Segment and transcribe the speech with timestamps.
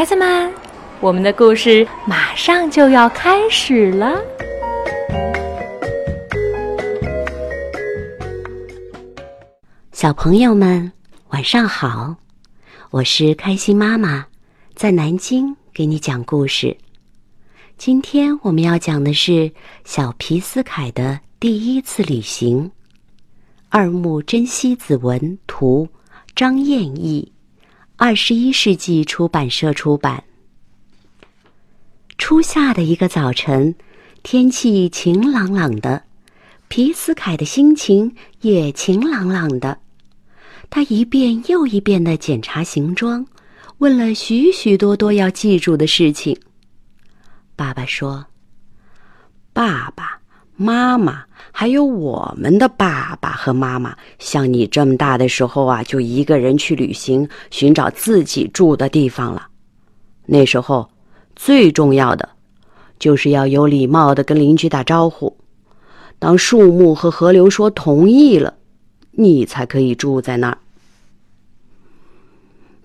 [0.00, 0.50] 孩子们，
[0.98, 4.18] 我们的故事马上就要开始了。
[9.92, 10.90] 小朋友们，
[11.28, 12.16] 晚上好！
[12.88, 14.26] 我是开心妈妈，
[14.74, 16.74] 在南京给你讲故事。
[17.76, 19.52] 今天我们要讲的是
[19.84, 22.72] 小皮斯凯的第一次旅行。
[23.68, 25.86] 二木真希子文图，
[26.34, 27.30] 张燕译，
[28.02, 30.24] 二十一世纪出版社出版。
[32.16, 33.74] 初夏的一个早晨，
[34.22, 36.02] 天气晴朗朗的，
[36.68, 39.78] 皮斯凯的心情也晴朗朗的。
[40.70, 43.26] 他一遍又一遍的检查行装，
[43.76, 46.40] 问了许许多多要记住的事情。
[47.54, 48.24] 爸爸说
[49.52, 50.19] ：“爸爸。”
[50.62, 59.48] 妈妈，还有我们的爸爸和妈妈，像你这么大的时候啊，就一个人去旅行，寻找自己住的地方了。
[60.26, 60.86] 那时候，
[61.34, 62.28] 最重要的，
[62.98, 65.34] 就是要有礼貌的跟邻居打招呼。
[66.18, 68.52] 当树木和河流说同意了，
[69.12, 70.58] 你才可以住在那儿。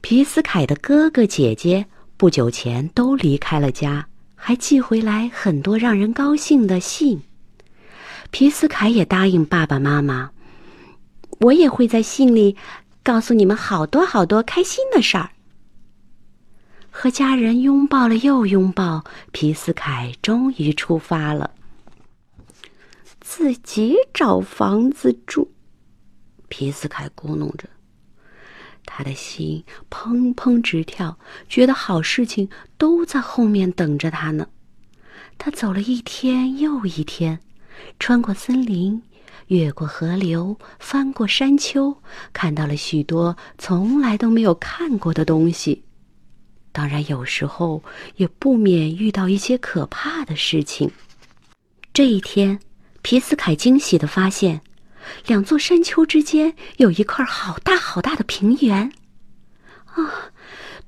[0.00, 1.84] 皮斯凯的哥哥姐姐
[2.16, 7.20] 不久前都离开了家，还寄回来很多让人高兴的信。
[8.34, 10.28] 皮斯凯也答应爸爸妈妈，
[11.38, 12.56] 我也会在信里
[13.00, 15.30] 告诉你们好多好多开心的事儿。
[16.90, 21.48] 和家人拥抱了又拥抱，皮斯凯终于出发了。
[23.20, 25.48] 自己找房子住，
[26.48, 27.68] 皮斯凯咕哝着，
[28.84, 31.16] 他的心砰砰直跳，
[31.48, 34.48] 觉得好事情都在后面等着他呢。
[35.38, 37.38] 他走了一天又一天。
[37.98, 39.02] 穿过森林，
[39.48, 41.96] 越过河流，翻过山丘，
[42.32, 45.82] 看到了许多从来都没有看过的东西。
[46.72, 47.82] 当然，有时候
[48.16, 50.90] 也不免遇到一些可怕的事情。
[51.92, 52.58] 这一天，
[53.02, 54.60] 皮斯凯惊喜地发现，
[55.26, 58.90] 两座山丘之间有一块好大好大的平原。
[59.84, 60.32] 啊，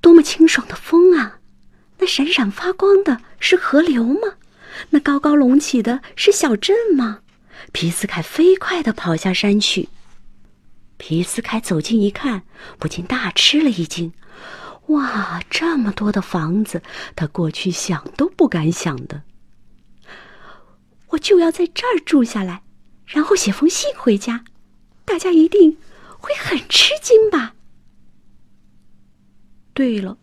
[0.01, 1.39] 多么清爽的风啊！
[1.99, 4.35] 那闪闪发光的是河流吗？
[4.91, 7.21] 那高高隆起的是小镇吗？
[7.73, 9.89] 皮斯凯飞快地跑下山去。
[10.99, 12.43] 皮斯凯走近一看，
[12.79, 14.13] 不禁大吃了一惊
[14.89, 16.83] ：“哇，这么多的房子，
[17.15, 19.23] 他过去想都不敢想的。
[21.09, 22.63] 我就要在这儿住下来，
[23.07, 24.45] 然后写封信回家，
[25.05, 25.77] 大家一定
[26.19, 27.55] 会很吃惊吧？”
[29.75, 30.17] 对了，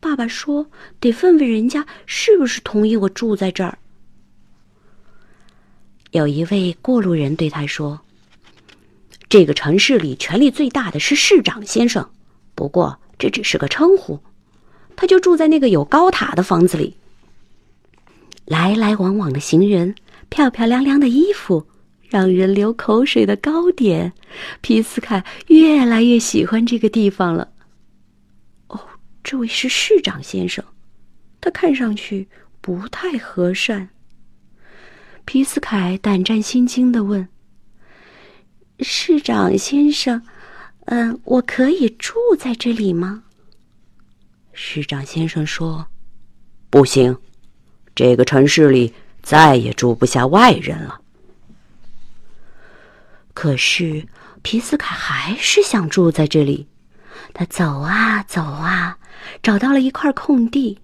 [0.00, 0.66] 爸爸说
[1.00, 3.78] 得问问人家是不是同意我住在这儿。
[6.12, 7.98] 有一位过路人对他说
[9.30, 12.06] ：“这个城市里权力最大的是市长先生，
[12.54, 14.20] 不过这只是个称呼。
[14.94, 16.94] 他就住在那个有高塔的房子里。”
[18.44, 19.94] 来来往往的行人，
[20.28, 21.66] 漂漂亮亮的衣服，
[22.10, 24.12] 让人流口水的糕点，
[24.60, 27.48] 皮斯凯越来越喜欢这个地方了。
[28.66, 28.78] 哦，
[29.24, 30.62] 这位是市长先生，
[31.40, 32.28] 他看上去
[32.60, 33.88] 不太和善。
[35.24, 37.26] 皮斯凯胆战心惊的问
[38.80, 40.22] ：“市长先生，
[40.86, 43.22] 嗯，我可以住在这里吗？”
[44.52, 45.86] 市长先生说
[46.68, 47.16] ：“不行，
[47.94, 51.00] 这个城市里再也住不下外人了。”
[53.32, 54.06] 可是
[54.42, 56.68] 皮斯凯还是想住在这里。
[57.32, 58.98] 他走啊走啊，
[59.42, 60.78] 找到了一块空地。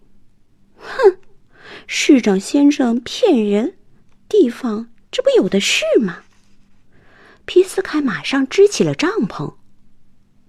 [0.78, 1.19] 哼，
[1.87, 3.75] 市长先生骗人。
[4.28, 6.18] 地方这不有的是吗？
[7.46, 9.54] 皮斯凯马上支起了帐篷，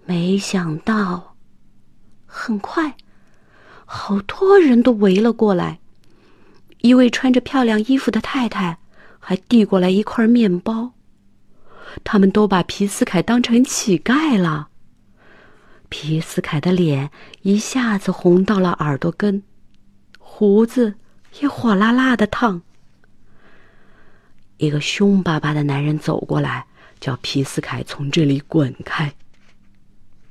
[0.05, 1.37] 没想到，
[2.25, 2.97] 很快，
[3.85, 5.79] 好多人都围了过来。
[6.81, 8.79] 一位穿着漂亮衣服的太太
[9.19, 10.91] 还递过来一块面包。
[12.03, 14.67] 他们都把皮斯凯当成乞丐了。
[15.87, 17.09] 皮斯凯的脸
[17.41, 19.41] 一下子红到了耳朵根，
[20.19, 20.95] 胡子
[21.39, 22.61] 也火辣辣的烫。
[24.59, 26.65] 一个凶巴巴的男人走过来，
[26.99, 29.11] 叫皮斯凯从这里滚开。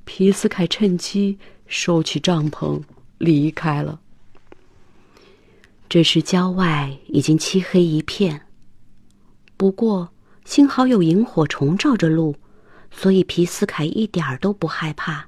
[0.05, 2.83] 皮斯凯趁机收起帐篷，
[3.17, 3.99] 离开了。
[5.89, 8.43] 这时郊外已经漆黑一片，
[9.57, 10.11] 不过
[10.45, 12.37] 幸好有萤火虫照着路，
[12.91, 15.27] 所以皮斯凯一点儿都不害怕。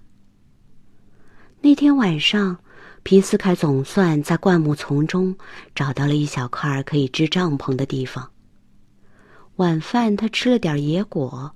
[1.63, 2.59] 那天晚上，
[3.03, 5.35] 皮斯凯总算在灌木丛中
[5.75, 8.31] 找到了一小块可以支帐篷的地方。
[9.61, 11.55] 晚饭，他吃了点野果，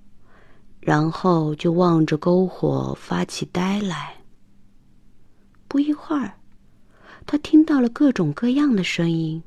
[0.78, 4.14] 然后就望着篝火发起呆来。
[5.66, 6.34] 不一会儿，
[7.24, 9.42] 他听到了各种各样的声音：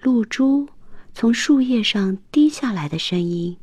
[0.00, 0.66] 露珠
[1.12, 3.54] 从树叶上滴下来的声音，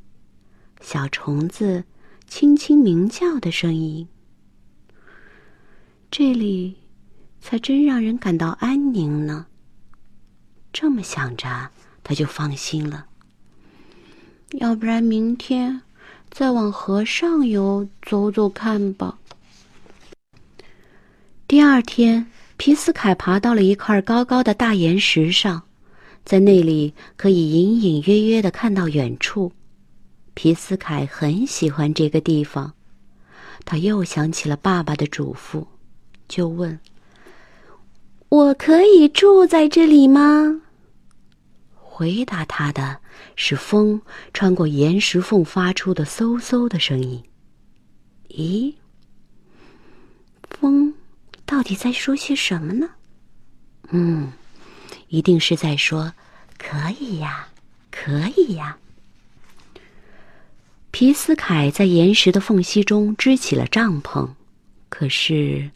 [0.79, 1.83] 小虫子
[2.27, 4.07] 轻轻鸣叫的声音。
[6.11, 6.77] 这里
[7.41, 9.47] 才真让人感到安宁呢。
[10.71, 11.71] 这么想着，
[12.03, 13.07] 他就放心了。
[14.53, 15.81] 要不然明天
[16.31, 19.17] 再往河上游走走看吧。
[21.47, 22.25] 第二天，
[22.57, 25.61] 皮斯凯爬到了一块高高的大岩石上，
[26.25, 29.51] 在那里可以隐隐约约的看到远处。
[30.33, 32.73] 皮斯凯很喜欢这个地方，
[33.65, 35.65] 他又想起了爸爸的嘱咐，
[36.27, 36.79] 就问
[38.29, 40.61] ：“我可以住在这里吗？”
[41.99, 42.97] 回答他的
[43.35, 44.01] 是风
[44.33, 47.21] 穿过岩石缝发出的嗖嗖的声音。
[48.29, 48.73] 咦，
[50.49, 50.93] 风
[51.45, 52.89] 到底在说些什么呢？
[53.89, 54.31] 嗯，
[55.09, 56.13] 一定是在说
[56.57, 57.49] “可以呀，
[57.91, 58.77] 可以呀”。
[60.91, 64.29] 皮斯凯在岩石的缝隙中支起了帐篷，
[64.87, 65.69] 可是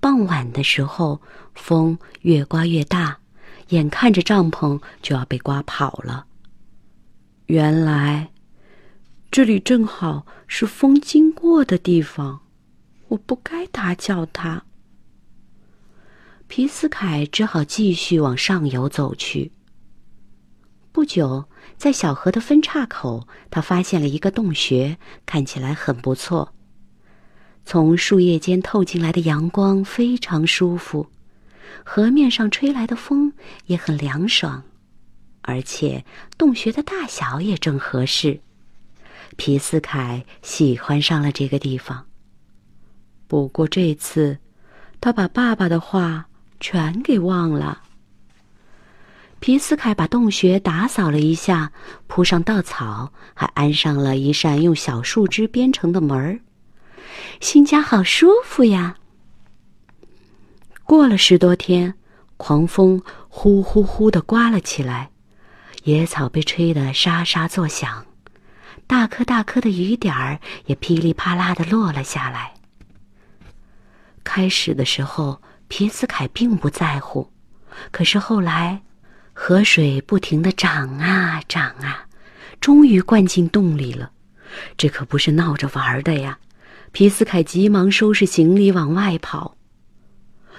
[0.00, 1.20] 傍晚的时候，
[1.54, 3.18] 风越刮越大。
[3.70, 6.26] 眼看着帐篷就要被刮跑了。
[7.46, 8.30] 原来，
[9.30, 12.40] 这里正好是风经过的地方，
[13.08, 14.62] 我不该打搅它。
[16.46, 19.52] 皮斯凯只好继续往上游走去。
[20.92, 21.44] 不久，
[21.76, 26.52] 在小河的分岔口，他发现了一个洞穴，看起来很不错。
[27.64, 31.06] 从树叶间透进来的阳光非常舒服。
[31.84, 33.32] 河面上吹来的风
[33.66, 34.62] 也很凉爽，
[35.42, 36.04] 而且
[36.36, 38.40] 洞穴的大小也正合适。
[39.36, 42.06] 皮斯凯喜欢上了这个地方。
[43.26, 44.38] 不过这次，
[45.00, 46.26] 他把爸爸的话
[46.58, 47.82] 全给忘了。
[49.38, 51.72] 皮斯凯把洞穴打扫了一下，
[52.08, 56.40] 铺上稻草，还安上了一扇用小树枝编成的门儿。
[57.40, 58.96] 新家好舒服呀！
[60.90, 61.94] 过了十多天，
[62.36, 65.08] 狂风呼呼呼的刮了起来，
[65.84, 68.04] 野草被吹得沙沙作响，
[68.88, 72.54] 大颗大颗的雨点儿也噼里啪啦的落了下来。
[74.24, 77.30] 开始的时候，皮斯凯并不在乎，
[77.92, 78.82] 可是后来，
[79.32, 82.04] 河水不停的涨啊涨啊，
[82.60, 84.10] 终于灌进洞里了。
[84.76, 86.36] 这可不是闹着玩的呀！
[86.90, 89.54] 皮斯凯急忙收拾行李往外跑。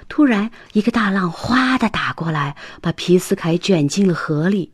[0.08, 4.72] 突然，一个大浪哗的打过来，把皮斯凯卷进了河里。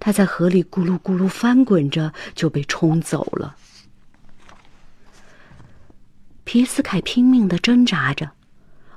[0.00, 3.54] 他在河里咕噜咕噜翻滚着，就被冲走了。
[6.44, 8.30] 皮斯凯拼命的挣扎着，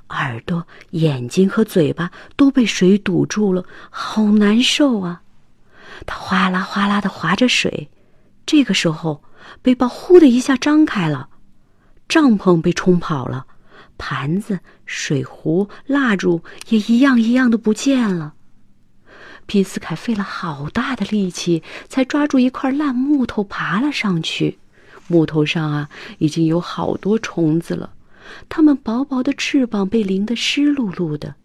[0.08, 5.22] 耳朵、眼睛和嘴巴都被水堵住了，好难受啊！
[6.04, 7.88] 他哗啦哗啦的划着水，
[8.44, 9.22] 这个时候，
[9.62, 11.28] 背包呼的一下张开了，
[12.08, 13.46] 帐篷被冲跑了。
[14.04, 18.34] 盘子、水壶、蜡烛也一样一样的不见了。
[19.46, 24.58] 皮斯凯费了好大的力气，才抓住一块烂木头爬了上去。
[25.06, 27.92] 木头上啊，已经有好多虫子了，
[28.48, 31.36] 它们薄薄的翅膀被淋得湿漉漉的，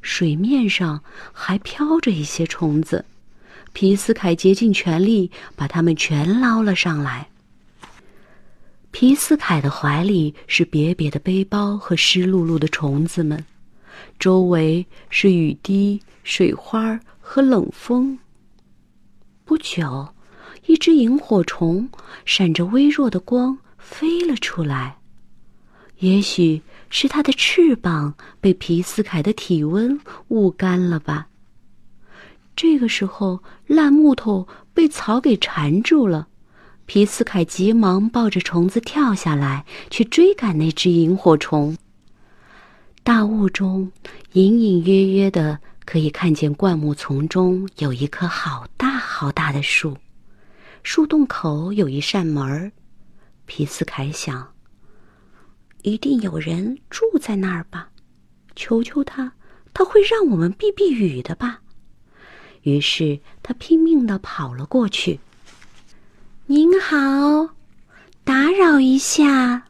[0.00, 3.04] 水面上还飘着一些虫子。
[3.72, 7.30] 皮斯凯竭尽全力把它们全捞了上来。
[8.98, 13.44] 皮斯凯的怀里是瘪瘪的背包和湿漉漉的虫子们，
[14.18, 18.18] 周围是雨滴、水花和冷风。
[19.44, 20.08] 不久，
[20.64, 21.86] 一只萤火虫
[22.24, 24.96] 闪着微弱的光飞了出来，
[25.98, 31.26] 也许是它的翅膀被皮斯凯的体温捂干了吧。
[32.56, 36.28] 这个时候，烂木头被草给缠住了。
[36.86, 41.76] 皮斯凯急忙抱着虫子跳下来，去追赶那只萤火虫。
[43.02, 43.90] 大雾中，
[44.32, 49.96] 隐隐约约的可以看见灌木丛中有一棵好大好大的树，
[50.84, 52.70] 树洞口有一扇门。
[53.46, 54.52] 皮斯凯想，
[55.82, 57.88] 一定有人住在那儿吧？
[58.54, 59.32] 求求他，
[59.74, 61.60] 他会让我们避避雨的吧？
[62.62, 65.18] 于是他拼命的跑了过去。
[66.48, 67.56] 您好，
[68.22, 69.64] 打扰一下。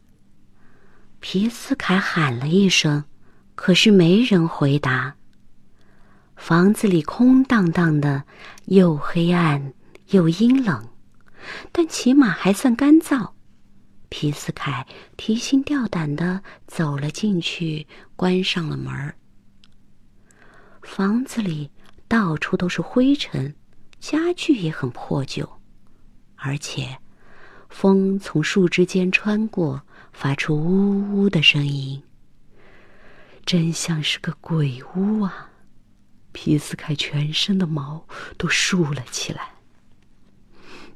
[1.21, 3.03] 皮斯凯喊了一声，
[3.55, 5.17] 可是没人回答。
[6.37, 8.23] 房子里空荡荡的，
[8.67, 9.73] 又黑暗
[10.09, 10.87] 又阴冷，
[11.73, 13.31] 但起码还算干燥。
[14.11, 19.15] 皮斯凯提心吊胆的走了进去，关上了门。
[20.83, 21.71] 房子里
[22.07, 23.57] 到处都是灰尘，
[23.99, 25.56] 家具也很破旧，
[26.37, 26.99] 而且
[27.69, 32.03] 风从树枝间穿过，发出呜呜的声音，
[33.45, 35.51] 真像是个鬼屋啊！
[36.33, 39.51] 皮斯凯全身的毛都竖了起来。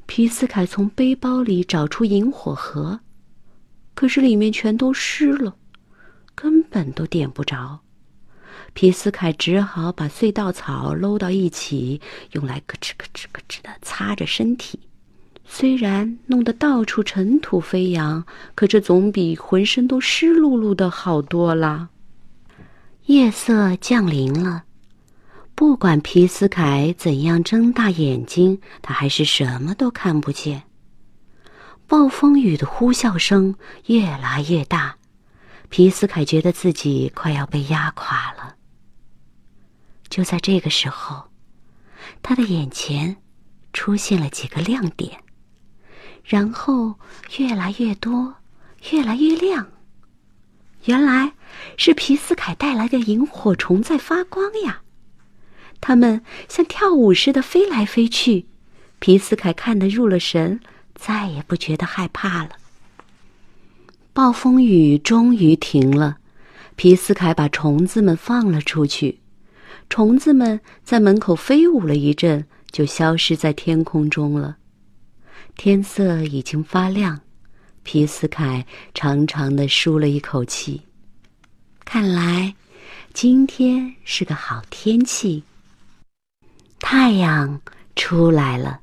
[0.06, 3.00] 皮斯凯从背包里找出引火盒，
[3.94, 5.56] 可是里面全都湿了，
[6.34, 7.80] 根本都点不着。
[8.74, 12.00] 皮斯凯只好把隧道草搂到一起，
[12.32, 14.78] 用来咯吱咯吱咯吱的擦着身体。
[15.52, 21.90] 虽然弄得到处尘土飞扬，可这总比浑身都湿漉漉的好多了。
[23.06, 24.62] 夜色降临了，
[25.56, 30.62] 不管皮斯凯怎样睁大眼睛，他还是什么都看不见。
[31.88, 34.96] 暴风雨的呼啸声越来越大，
[35.68, 38.54] 皮斯凯觉得自己快要被压垮了。
[40.08, 41.24] 就在这个时候，
[42.22, 43.16] 他的眼前
[43.72, 45.20] 出现了几个亮点，
[46.30, 46.94] 然后
[47.38, 48.32] 越来越多，
[48.92, 49.66] 越来越亮。
[50.84, 51.32] 原来
[51.76, 54.82] 是皮斯凯带来的萤火虫在发光呀！
[55.80, 58.46] 它们像跳舞似的飞来飞去，
[59.00, 60.60] 皮斯凯看得入了神，
[60.94, 62.50] 再也不觉得害怕了。
[64.12, 66.18] 暴风雨终于停了，
[66.76, 69.18] 皮斯凯把虫子们放了出去。
[69.88, 74.58] 虫子们在门口飞舞了一阵，就消失在天空中了。
[75.62, 77.20] 天色已经发亮，
[77.82, 78.64] 皮斯凯
[78.94, 80.80] 长长的舒了一口气。
[81.84, 82.54] 看来
[83.12, 85.44] 今天是个好天气。
[86.78, 87.60] 太阳
[87.94, 88.80] 出来了，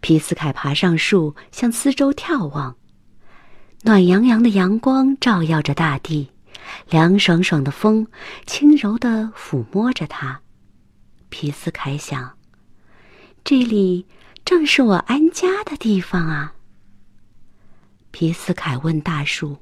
[0.00, 2.76] 皮斯凯爬上树，向四周眺望。
[3.82, 6.30] 暖洋洋的阳光照耀着大地，
[6.88, 8.06] 凉爽爽的风
[8.46, 10.40] 轻柔的抚摸着他。
[11.28, 12.38] 皮斯凯想
[13.42, 14.06] ：“这里
[14.50, 16.52] 正是我安家的地方啊。”
[18.10, 19.58] 皮斯凯问大树：“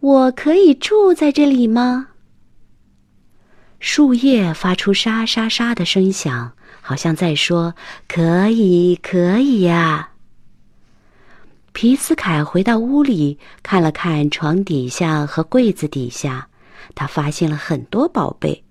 [0.00, 2.08] 我可以住在这里吗？”
[3.78, 7.76] 树叶发出沙沙沙的声响，好像在说
[8.08, 10.10] ：“可以，可以呀。”
[11.72, 16.48] 皮斯凯回到屋里，看了看床底下和柜子底下，
[16.96, 18.64] 他发现了很多宝贝。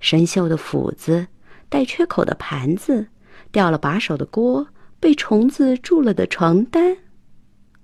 [0.00, 1.28] 生锈的斧子，
[1.68, 3.06] 带缺口的盘子，
[3.50, 4.66] 掉了把手的锅，
[5.00, 6.96] 被虫子蛀了的床单。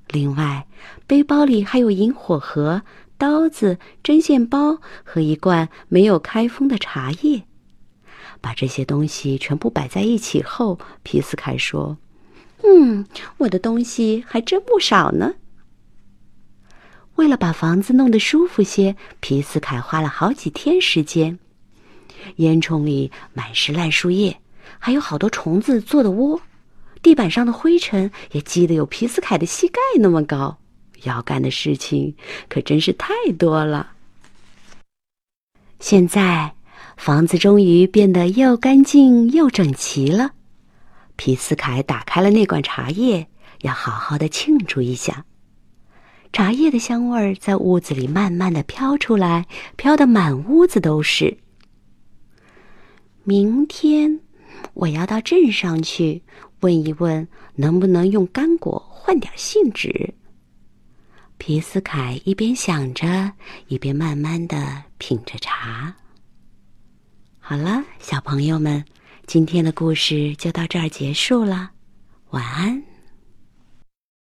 [0.08, 0.66] 另外，
[1.06, 2.82] 背包里还有引火盒、
[3.16, 7.42] 刀子、针线包和一罐没有开封的茶叶。
[8.40, 11.96] 把这些东西全部摆在一起后，皮斯凯说
[12.62, 13.06] ：“嗯，
[13.38, 15.34] 我的东西还真不少呢。”
[17.16, 21.38] 为了把房子弄得舒服些，皮斯凯花了好几天时间。
[22.37, 24.37] 烟囱里满是烂树叶，
[24.78, 26.40] 还有好多虫子做的窝。
[27.02, 30.59] 地板上的灰尘也积得有皮斯凯的膝盖那么高。
[31.02, 32.16] 要干的事情
[32.49, 33.92] 可真是太多了。
[35.80, 36.54] 现在，
[36.97, 40.33] 房子终于变得又干净又整齐了。
[41.16, 43.26] 皮斯凯打开了那罐茶叶，
[43.61, 45.26] 要好好的庆祝一下。
[46.33, 51.37] 茶叶的香味儿在屋子里慢慢的飘出来，飘得满屋子都是。
[53.25, 54.21] 明天
[54.75, 56.23] 我要到镇上去
[56.61, 60.14] 问一问，能不能用干果换点信纸。
[61.37, 63.32] 皮斯凯一边想着，
[63.68, 65.94] 一边慢慢的品着茶。
[67.38, 68.84] 好了，小朋友们，
[69.26, 71.70] 今天的故事就到这儿结束了，
[72.30, 72.82] 晚安。